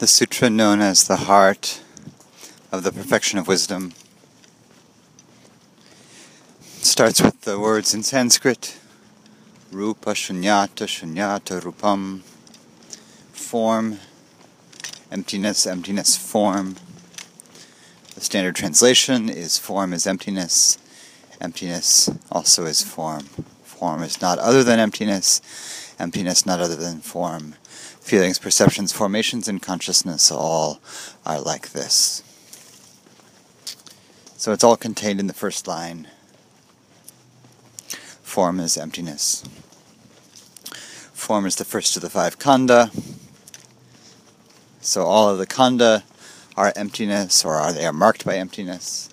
[0.00, 1.82] the sutra known as the heart
[2.72, 3.92] of the perfection of wisdom.
[6.80, 8.78] Starts with the words in Sanskrit
[9.70, 12.20] Rupa Shunyata Shunyata Rupam
[13.32, 13.98] form
[15.12, 16.76] emptiness emptiness form.
[18.14, 20.78] The standard translation is form is emptiness
[21.42, 23.24] emptiness also is form.
[23.64, 25.42] Form is not other than emptiness
[25.98, 27.56] emptiness not other than form
[28.10, 30.80] feelings, perceptions, formations, and consciousness all
[31.24, 32.24] are like this.
[34.36, 36.08] So it's all contained in the first line.
[38.20, 39.44] Form is emptiness.
[41.12, 42.90] Form is the first of the five khandha.
[44.80, 46.02] So all of the khandha
[46.56, 49.08] are emptiness, or are they are marked by emptiness.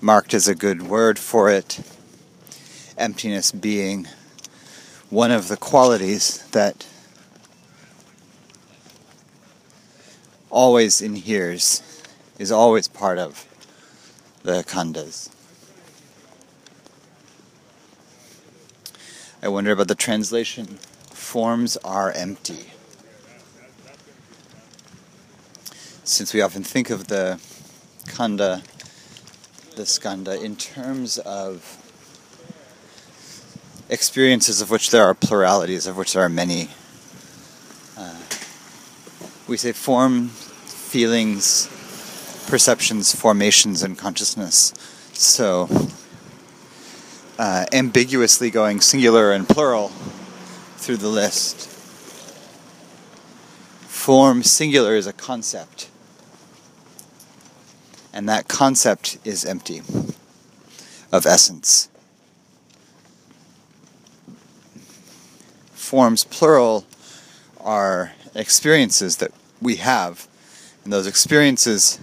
[0.00, 1.80] Marked is a good word for it.
[2.96, 4.06] Emptiness being
[5.12, 6.86] one of the qualities that
[10.48, 11.82] always inheres,
[12.38, 13.46] is always part of
[14.42, 15.28] the khandhas.
[19.42, 20.78] I wonder about the translation.
[21.10, 22.70] Forms are empty.
[26.04, 27.38] Since we often think of the
[28.06, 28.64] khandha,
[29.76, 31.81] the skandha, in terms of
[33.92, 36.70] experiences of which there are pluralities, of which there are many.
[37.96, 38.16] Uh,
[39.46, 41.66] we say form, feelings,
[42.48, 44.72] perceptions, formations, and consciousness.
[45.12, 45.68] So,
[47.38, 49.88] uh, ambiguously going singular and plural
[50.78, 51.68] through the list.
[53.88, 55.90] Form singular is a concept,
[58.12, 59.82] and that concept is empty
[61.12, 61.90] of essence.
[65.92, 66.86] Forms, plural,
[67.60, 69.30] are experiences that
[69.60, 70.26] we have.
[70.84, 72.00] And those experiences,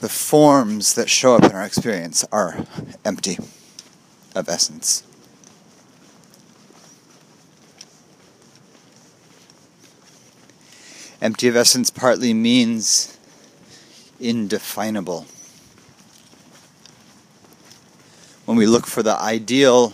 [0.00, 2.64] the forms that show up in our experience, are
[3.04, 3.36] empty
[4.34, 5.02] of essence.
[11.20, 13.18] Empty of essence partly means
[14.18, 15.26] indefinable.
[18.46, 19.92] When we look for the ideal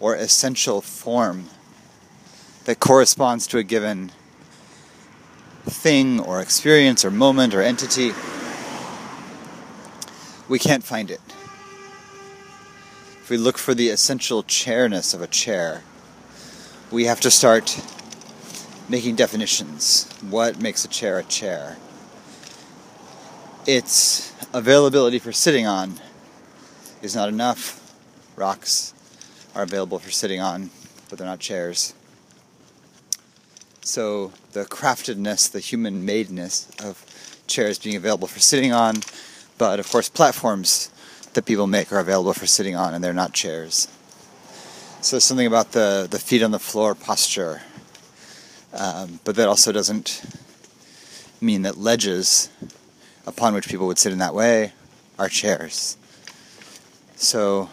[0.00, 1.50] or essential form
[2.64, 4.10] that corresponds to a given
[5.64, 8.12] thing or experience or moment or entity,
[10.48, 11.20] we can't find it.
[13.22, 15.82] If we look for the essential chairness of a chair,
[16.90, 17.80] we have to start
[18.88, 20.10] making definitions.
[20.28, 21.78] What makes a chair a chair?
[23.66, 25.94] Its availability for sitting on
[27.00, 27.80] is not enough.
[28.36, 28.92] Rocks
[29.54, 30.70] are available for sitting on,
[31.08, 31.94] but they're not chairs.
[33.84, 37.04] So the craftedness, the human madeness of
[37.46, 39.02] chairs being available for sitting on,
[39.58, 40.90] but of course platforms
[41.34, 43.88] that people make are available for sitting on and they're not chairs.
[45.02, 47.60] So something about the, the feet on the floor posture.
[48.72, 50.22] Um, but that also doesn't
[51.42, 52.48] mean that ledges
[53.26, 54.72] upon which people would sit in that way
[55.18, 55.98] are chairs.
[57.16, 57.68] So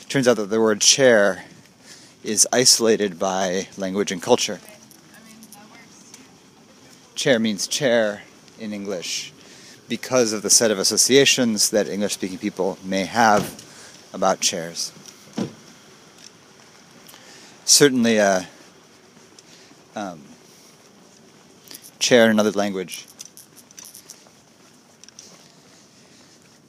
[0.00, 1.44] it turns out that the word chair
[2.22, 4.60] is isolated by language and culture
[7.18, 8.22] chair means chair
[8.60, 9.32] in English
[9.88, 13.42] because of the set of associations that English speaking people may have
[14.14, 14.92] about chairs.
[17.64, 18.46] Certainly, a
[19.96, 20.22] um,
[21.98, 23.04] chair in another language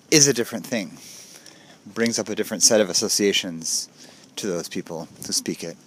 [0.09, 0.97] is a different thing,
[1.85, 3.87] brings up a different set of associations
[4.35, 5.77] to those people who speak it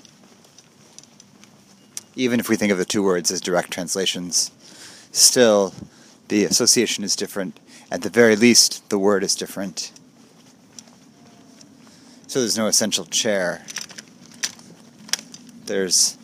[2.15, 4.51] even if we think of the two words as direct translations,
[5.13, 5.75] still
[6.29, 7.59] the association is different.
[7.91, 9.93] At the very least, the word is different.
[12.27, 13.65] So there's no essential chair.
[15.67, 16.17] There's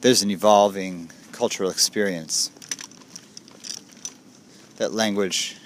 [0.00, 2.50] there's an evolving cultural experience
[4.76, 5.56] that language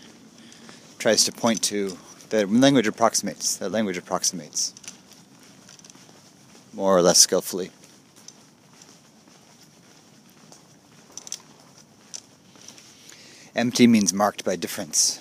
[0.99, 1.97] tries to point to,
[2.31, 4.75] that language approximates, that language approximates
[6.73, 7.71] more or less skillfully.
[13.59, 15.19] Empty means marked by difference.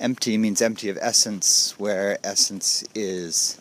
[0.00, 3.60] Empty means empty of essence, where essence is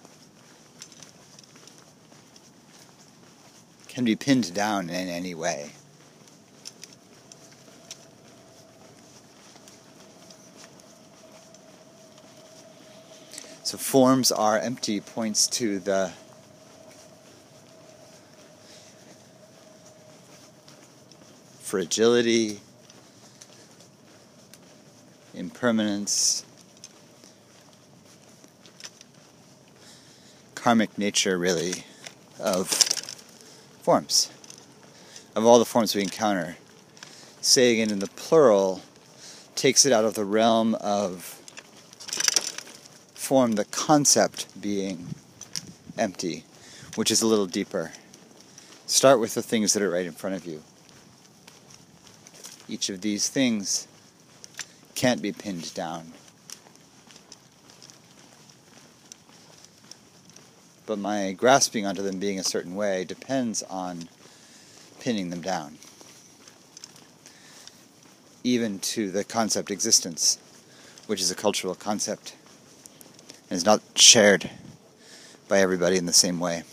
[3.88, 5.74] can be pinned down in any way.
[13.76, 16.14] So forms are empty points to the
[21.60, 22.62] fragility,
[25.34, 26.46] impermanence,
[30.56, 31.84] karmic nature, really,
[32.40, 32.70] of
[33.82, 34.32] forms,
[35.36, 36.56] of all the forms we encounter.
[37.42, 38.82] Saying in the plural
[39.56, 41.35] takes it out of the realm of
[43.26, 45.16] form, the concept being
[45.98, 46.44] empty,
[46.94, 47.92] which is a little deeper.
[48.86, 50.62] Start with the things that are right in front of you.
[52.70, 53.88] Each of these things
[54.94, 56.14] can't be pinned down.
[60.86, 64.08] But my grasping onto them being a certain way depends on
[65.00, 65.80] pinning them down.
[68.44, 70.38] Even to the concept existence,
[71.08, 72.36] which is a cultural concept
[73.50, 74.50] and is not shared
[75.48, 76.64] by everybody in the same way.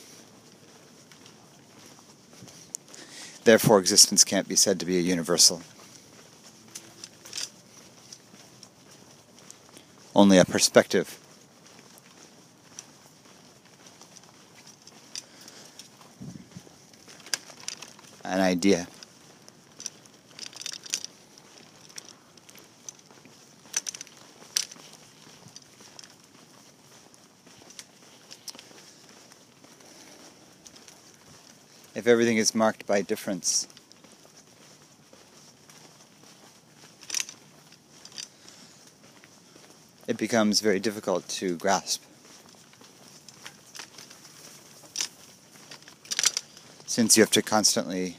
[3.44, 5.62] Therefore, existence can't be said to be a universal.
[10.14, 11.19] only a perspective.
[18.24, 18.86] An idea.
[32.02, 33.69] If everything is marked by difference,
[40.08, 42.02] it becomes very difficult to grasp.
[46.87, 48.16] Since you have to constantly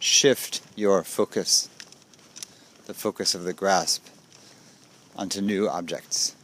[0.00, 1.68] shift your focus,
[2.86, 4.04] the focus of the grasp,
[5.14, 6.34] onto new objects.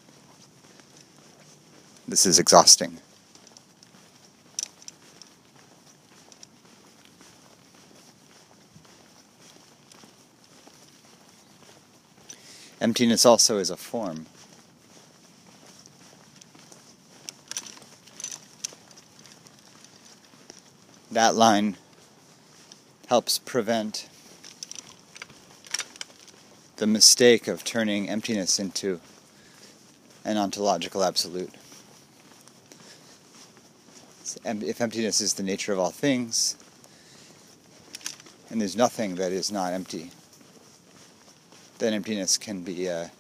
[2.07, 2.99] This is exhausting.
[12.81, 14.27] Emptiness also is a form.
[21.13, 21.77] That line
[23.07, 24.09] helps prevent
[26.77, 29.01] the mistake of turning emptiness into
[30.25, 31.55] an ontological absolute.
[34.45, 36.57] If emptiness is the nature of all things,
[38.51, 40.11] and there's nothing that is not empty,
[41.79, 43.11] then emptiness can be a,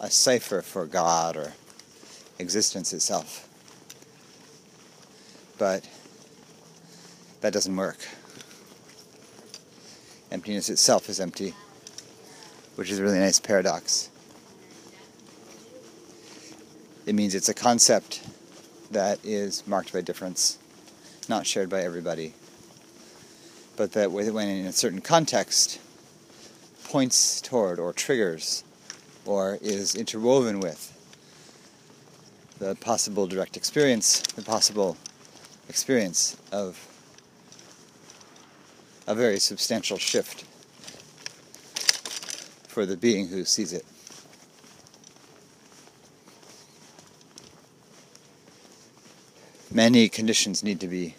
[0.00, 1.52] a cipher for God or
[2.38, 3.48] existence itself.
[5.58, 5.88] But
[7.40, 7.98] that doesn't work.
[10.30, 11.54] Emptiness itself is empty,
[12.74, 14.10] which is a really nice paradox.
[17.06, 18.20] It means it's a concept
[18.90, 20.58] that is marked by difference,
[21.28, 22.34] not shared by everybody,
[23.76, 25.80] but that when in a certain context,
[26.84, 28.62] points toward or triggers
[29.24, 30.92] or is interwoven with
[32.58, 34.96] the possible direct experience, the possible
[35.68, 36.86] experience of
[39.06, 40.44] a very substantial shift
[42.68, 43.84] for the being who sees it.
[49.76, 51.16] Many conditions need to be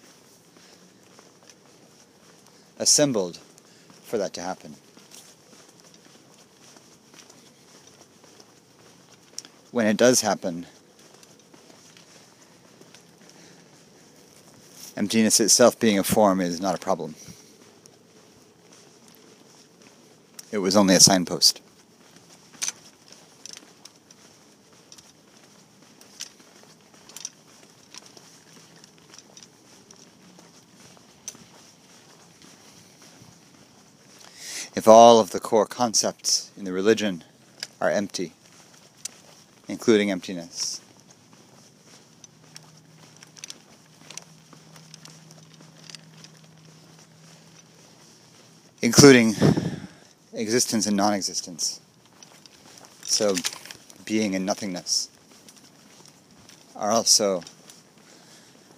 [2.80, 3.38] assembled
[4.02, 4.78] for that to happen.
[9.70, 10.66] when it does happen,
[14.96, 17.14] emptiness itself being a form is not a problem.
[20.52, 21.62] It was only a signpost.
[34.77, 37.24] If all of the core concepts in the religion
[37.81, 38.34] are empty,
[39.67, 40.81] including emptiness.
[48.84, 49.34] Including
[50.31, 51.81] existence and non existence.
[53.01, 53.36] So,
[54.05, 55.10] being and nothingness
[56.75, 57.41] are also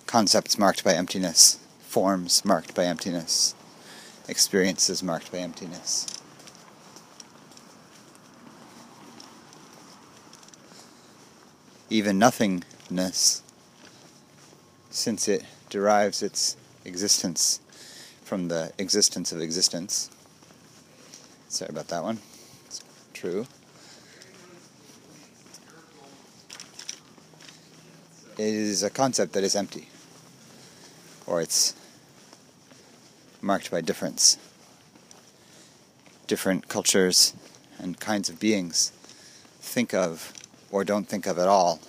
[0.05, 3.53] concepts marked by emptiness, forms marked by emptiness,
[4.29, 6.07] experiences marked by emptiness.
[11.89, 13.41] even nothingness,
[14.91, 16.55] since it derives its
[16.86, 17.59] existence
[18.24, 20.12] from the existence of existence,
[21.50, 22.19] Sorry about that one.
[22.67, 23.48] It's true.
[28.38, 29.89] It is a concept that is empty,
[31.25, 31.74] or it's
[33.41, 34.38] marked by difference.
[36.27, 37.34] Different cultures
[37.77, 38.91] and kinds of beings
[39.60, 40.34] think of,
[40.72, 41.79] or don't think of at all,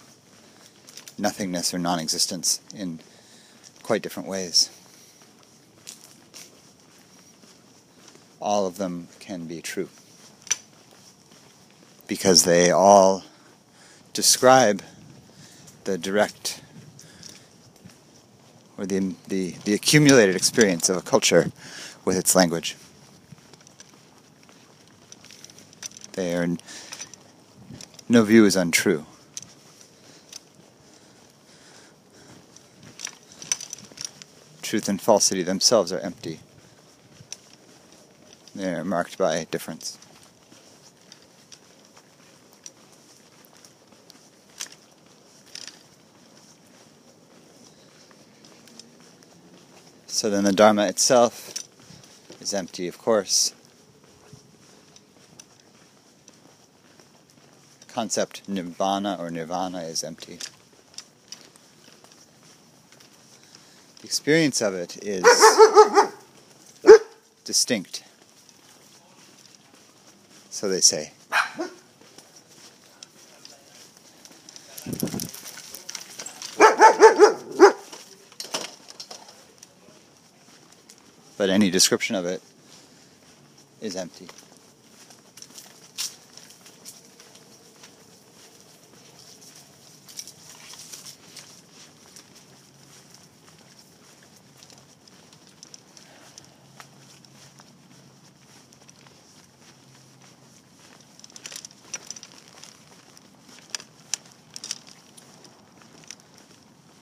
[1.19, 3.00] nothingness or non existence in
[3.83, 4.71] quite different ways.
[8.40, 9.88] All of them can be true
[12.07, 13.23] because they all
[14.12, 14.83] describe
[15.85, 16.61] the direct
[18.80, 21.52] or the, the, the accumulated experience of a culture
[22.06, 22.76] with its language.
[26.14, 26.49] They are,
[28.08, 29.04] no view is untrue.
[34.62, 36.40] Truth and falsity themselves are empty.
[38.54, 39.99] They are marked by difference.
[50.20, 51.54] So then the Dharma itself
[52.42, 53.54] is empty, of course.
[57.88, 60.38] Concept nibbana or nirvana is empty.
[64.00, 65.24] The experience of it is
[67.46, 68.04] distinct.
[70.50, 71.12] So they say.
[81.40, 82.42] But any description of it
[83.80, 84.28] is empty.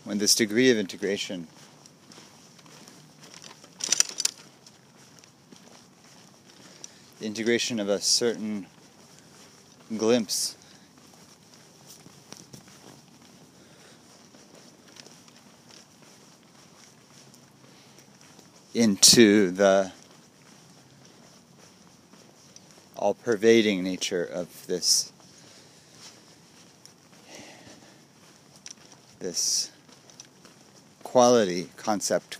[0.05, 1.49] When this degree of integration
[7.29, 8.67] integration of a certain
[9.99, 10.57] glimpse.
[18.73, 19.93] Into the
[22.97, 25.13] all pervading nature of this
[29.19, 29.71] this
[31.03, 32.39] quality concept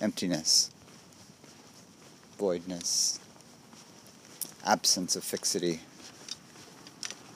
[0.00, 0.70] emptiness
[2.38, 3.18] voidness
[4.64, 5.80] absence of fixity,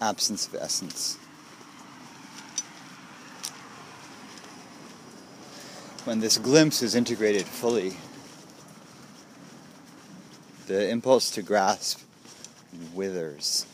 [0.00, 1.16] absence of essence.
[6.04, 7.96] When this glimpse is integrated fully,
[10.66, 12.00] the impulse to grasp
[12.94, 13.66] withers.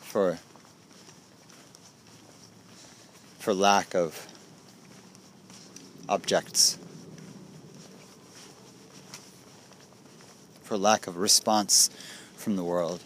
[0.00, 0.38] For,
[3.38, 4.26] for lack of
[6.08, 6.78] objects
[10.64, 11.90] for lack of response
[12.36, 13.00] from the world.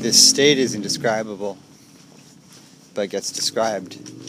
[0.00, 1.58] This state is indescribable,
[2.94, 4.19] but gets described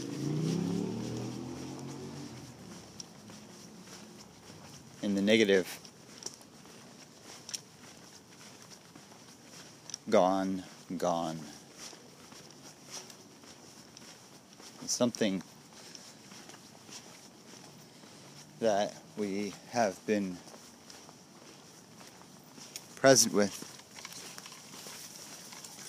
[5.32, 5.80] negative.
[10.10, 10.64] Gone,
[10.98, 11.40] gone.
[14.88, 15.42] something
[18.60, 20.36] that we have been
[22.98, 23.56] present with,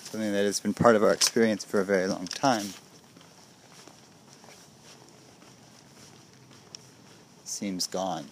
[0.05, 2.67] something that has been part of our experience for a very long time.
[7.43, 8.29] Seems gone.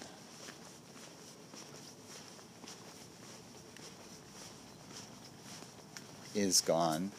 [6.35, 7.11] Is gone.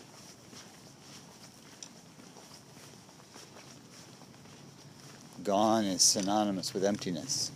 [5.45, 7.51] Gone is synonymous with emptiness.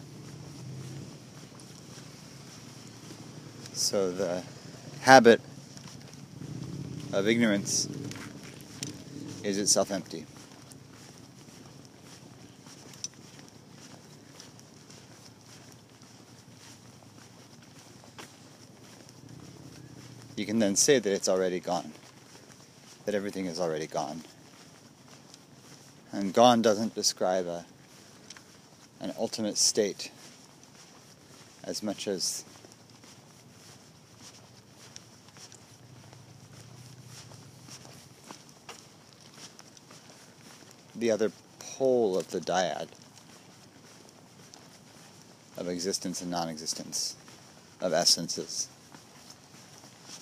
[3.73, 4.43] So the
[5.03, 5.41] habit
[7.13, 7.89] of ignorance
[9.45, 10.27] is itself empty.
[20.37, 21.93] You can then say that it's already gone,
[23.07, 24.21] that everything is already gone.
[26.12, 27.64] And gone doesn't describe a,
[29.00, 30.11] an ultimate state
[31.64, 32.45] as much as
[40.95, 42.88] the other pole of the dyad
[45.57, 47.16] of existence and non existence,
[47.81, 48.69] of essences.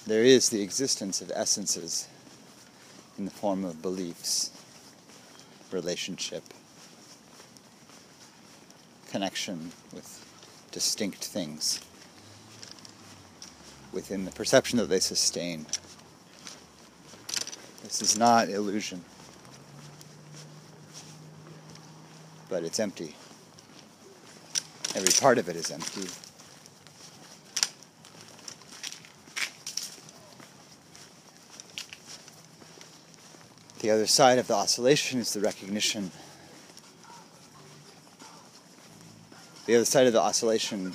[0.07, 2.09] There is the existence of essences
[3.17, 4.51] in the form of beliefs,
[5.71, 6.45] relationship,
[9.11, 10.23] connection with
[10.73, 11.81] distinct things
[13.93, 15.65] within the perception that they sustain.
[17.83, 19.03] This is not illusion,
[22.51, 23.15] but it's empty.
[24.95, 26.09] Every part of it is empty.
[33.85, 36.11] The other side of the oscillation is the recognition.
[39.67, 40.95] The other side of the oscillation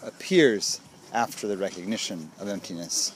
[0.00, 0.80] appears
[1.12, 3.12] after the recognition of emptiness.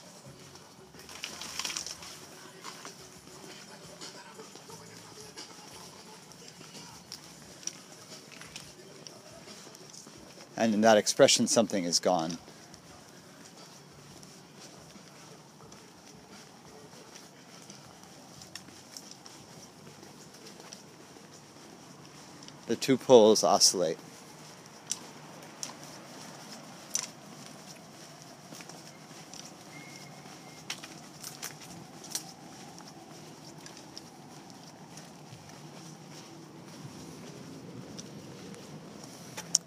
[10.57, 12.37] And in that expression, something is gone.
[22.75, 23.97] The two poles oscillate.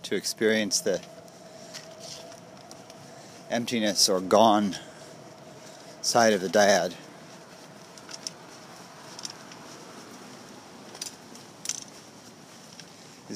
[0.02, 1.00] to experience the
[3.50, 4.76] emptiness or gone
[6.02, 6.94] side of the dyad.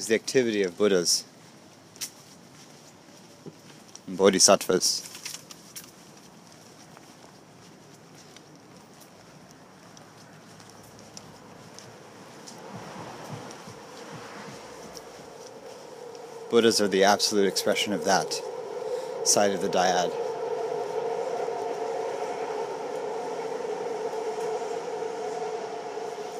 [0.03, 1.23] Is the activity of Buddhas
[4.05, 5.09] and Bodhisattvas.
[16.51, 18.41] Buddhas are the absolute expression of that
[19.23, 20.11] side of the dyad.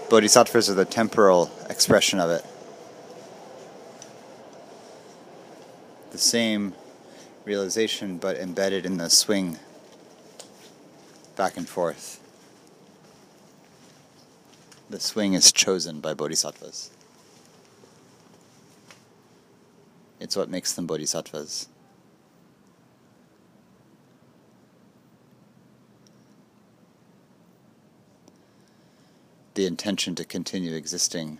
[0.09, 2.43] Bodhisattvas are the temporal expression of it.
[6.13, 6.75] The same
[7.43, 9.57] realization, but embedded in the swing
[11.35, 12.21] back and forth.
[14.91, 16.91] The swing is chosen by bodhisattvas.
[20.19, 21.67] It's what makes them bodhisattvas.
[29.55, 31.39] The intention to continue existing.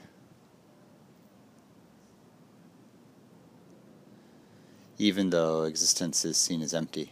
[4.97, 7.11] Even though existence is seen as empty.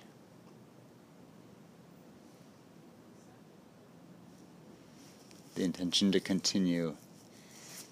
[5.55, 6.95] The intention to continue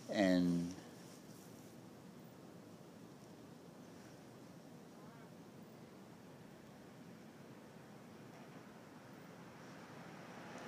[0.10, 0.74] and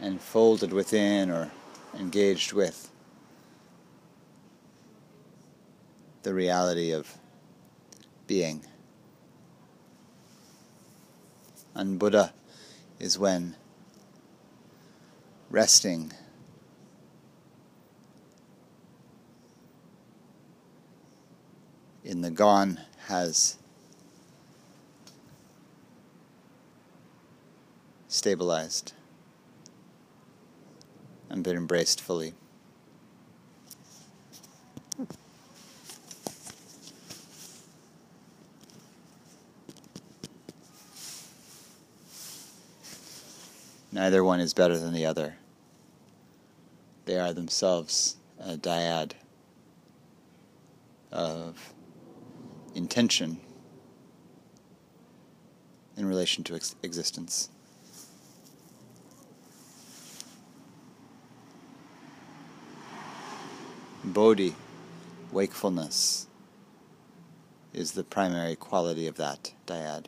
[0.01, 1.51] and folded within or
[1.97, 2.89] engaged with
[6.23, 7.17] the reality of
[8.27, 8.65] being.
[11.73, 12.33] And Buddha
[12.99, 13.55] is when
[15.49, 16.11] resting
[22.03, 23.57] in the gone has
[28.07, 28.93] stabilized
[31.29, 32.33] and been embraced fully.
[44.01, 45.35] Neither one is better than the other.
[47.05, 49.11] They are themselves a dyad
[51.11, 51.71] of
[52.73, 53.39] intention
[55.95, 57.49] in relation to ex- existence.
[64.03, 64.55] Bodhi,
[65.31, 66.25] wakefulness,
[67.71, 70.07] is the primary quality of that dyad.